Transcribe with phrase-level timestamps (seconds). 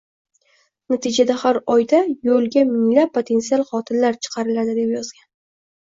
[0.93, 2.01] Natijada har oyda
[2.31, 5.33] yo‘lga minglab "potensial qotillar" chiqariladi" deb yozgan